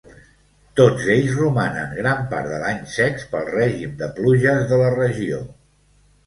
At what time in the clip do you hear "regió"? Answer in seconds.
4.97-5.45